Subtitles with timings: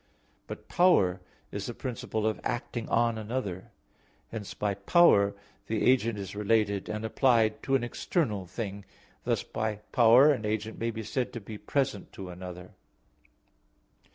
[0.47, 1.21] But power
[1.51, 3.69] is the principle of acting on another;
[4.29, 5.35] hence by power
[5.67, 8.83] the agent is related and applied to an external thing;
[9.25, 12.71] thus by power an agent may be said to be present to another.